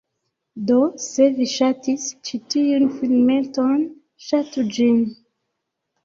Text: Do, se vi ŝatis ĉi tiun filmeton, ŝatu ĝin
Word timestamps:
Do, 0.69 0.75
se 1.07 1.25
vi 1.33 1.45
ŝatis 1.49 2.05
ĉi 2.29 2.39
tiun 2.53 2.87
filmeton, 2.93 3.83
ŝatu 4.29 4.65
ĝin 4.79 4.97